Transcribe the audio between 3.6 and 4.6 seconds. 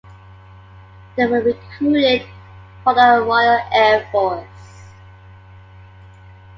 Air Force.